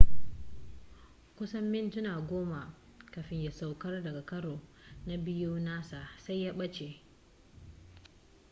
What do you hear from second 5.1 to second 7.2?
biyu nasa sai ya ɓace